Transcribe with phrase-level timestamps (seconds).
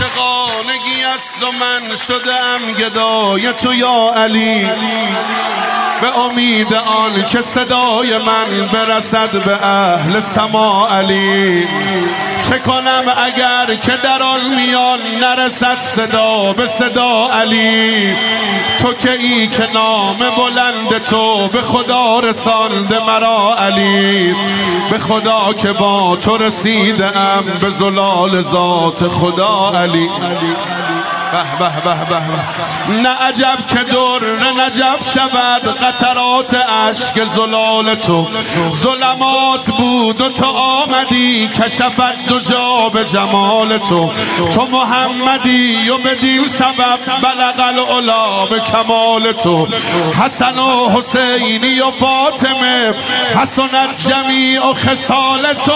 [0.00, 4.66] عاشقانگی است و من شدم گدای تو یا علی.
[6.00, 11.68] به امید آن که صدای من برسد به اهل سما علی.
[12.42, 18.16] چه کنم اگر که در آن میان نرسد صدا به صدا علی؟
[18.78, 24.34] تو که ای که نام بلند تو به خدا رسانده مرا علی.
[24.90, 30.08] به خدا که با تو رسیدم به زلال ذات خدا علی.
[31.36, 35.78] به به به به نه عجب که در نجف شود.
[35.78, 38.26] قطرات اشک زلال تو.
[38.72, 44.12] ظلمات بود و تو آمدی کشفت دو جا به جمال تو.
[44.54, 49.68] تو محمدی و بدین سبب بلغ العلا به کمال تو.
[50.24, 52.94] حسن و حسینی و فاطمه
[53.42, 55.72] حسنت جمیع و خسال تو.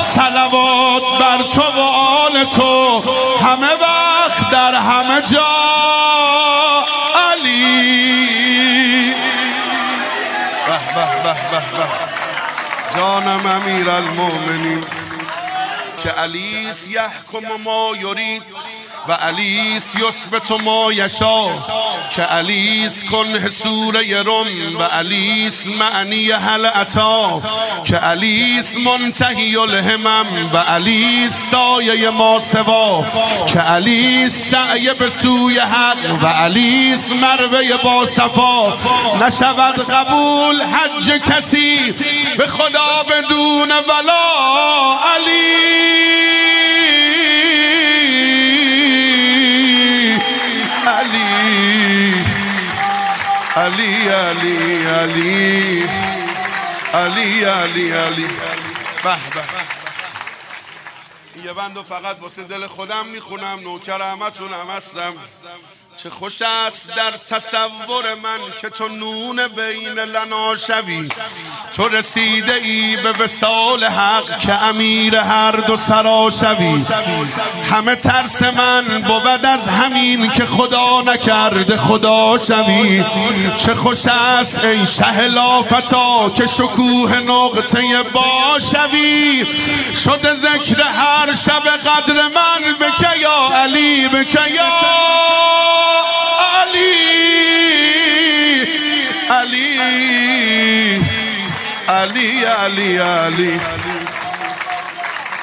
[0.00, 3.00] سلوات بر تو و آل تو.
[3.46, 3.72] همه
[4.52, 5.48] در همه جا
[7.30, 9.14] علی.
[10.66, 12.12] به به به به به.
[12.96, 14.84] جانم امیر المؤمنین
[16.02, 18.42] که علیس یحکم ما یرید
[19.08, 21.48] و علیس یثبت ما یشا
[22.16, 27.42] که علیس کنه سوره رم و علیس معنی هل عطا.
[27.84, 33.04] که علیس منتهی الهمم و علیس سایه ما سوا.
[33.46, 38.68] که علیس سعی به سوی حق و علیس مروه با صفا.
[39.26, 41.94] نشود قبول حج کسی
[42.38, 44.52] به خدا بدون ولا.
[45.14, 46.21] علی
[53.62, 55.88] علی علی علی
[56.94, 58.28] علی علی علی
[59.04, 59.42] به به
[61.44, 63.60] یه بندو فقط واسه دل خودم می‌خونم.
[63.60, 65.14] نوکر همتونم هستم.
[66.02, 71.08] چه خوش است در تصور من که تو نون بین لنا شوی.
[71.76, 76.84] تو رسیده ای به وسال حق که امیر هر دو سرا شوی.
[77.70, 83.04] همه ترس من بود از همین که خدا نکرده خدا شوی.
[83.58, 89.46] چه خوش است ای شه لافتا که شکوه نقطه با شوی.
[90.04, 95.61] شده ذکر هر شب قدر من به یا علی به یا
[102.02, 103.60] علی علی علی.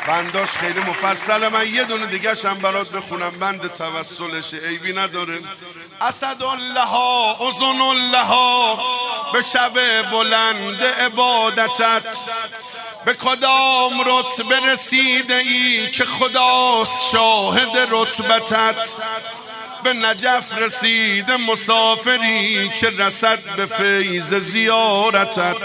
[0.08, 1.50] بنداش خیلی مفصله.
[1.50, 3.30] من یه دونه دیگه هم برات بخونم.
[3.30, 5.40] بند توسلشه عیبی نداره.
[6.02, 8.80] اسد الله ها ازن الله ها
[9.34, 9.74] به شب
[10.12, 12.18] بلند عبادتت.
[13.06, 18.76] به کدام رتبه رسیده ای که خداست شاهد رتبتت؟
[19.84, 25.56] به نجف رسید مسافری که رسد به فیض زیارتت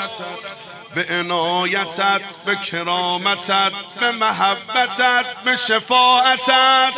[0.95, 6.93] به عنایتت به کرامتت به محبتت به شفاعتت.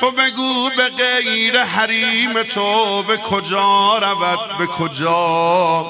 [0.00, 5.86] تو بگو به غیر حریم تو به کجا رود به کجا؟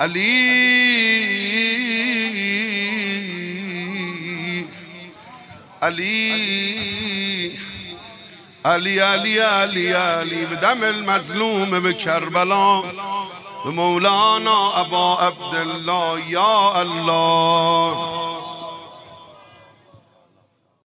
[0.00, 0.82] علی.
[5.82, 7.11] علی.
[8.64, 12.82] علی علی علی علی به دم المظلوم به کربلا
[13.64, 17.96] به مولانا ابا عبدالله یا الله.